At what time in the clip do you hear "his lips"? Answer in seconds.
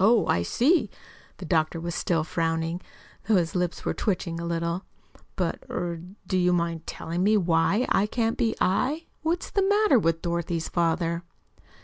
3.36-3.84